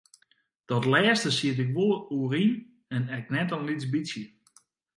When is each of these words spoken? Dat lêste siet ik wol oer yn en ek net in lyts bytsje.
Dat 0.69 0.83
lêste 0.93 1.29
siet 1.37 1.59
ik 1.65 1.73
wol 1.75 1.93
oer 2.17 2.33
yn 2.43 2.53
en 2.95 3.03
ek 3.17 3.25
net 3.33 3.49
in 3.55 3.65
lyts 3.67 3.85
bytsje. 3.93 4.23